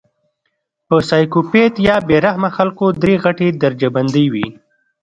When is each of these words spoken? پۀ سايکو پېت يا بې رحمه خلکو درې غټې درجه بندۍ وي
پۀ 0.87 0.97
سايکو 1.09 1.39
پېت 1.51 1.73
يا 1.87 1.95
بې 2.07 2.17
رحمه 2.25 2.49
خلکو 2.57 2.85
درې 3.01 3.15
غټې 3.23 3.47
درجه 3.63 3.89
بندۍ 3.95 4.25
وي 4.33 4.47